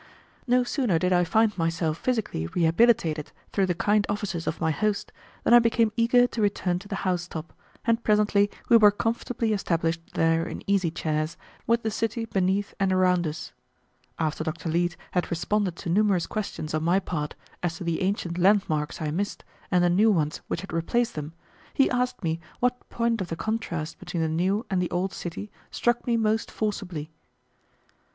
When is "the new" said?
19.83-20.09, 24.23-24.65